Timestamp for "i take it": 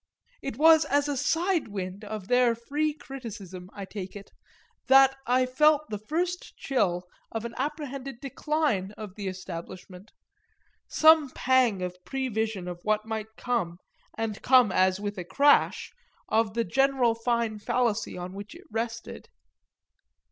3.71-4.31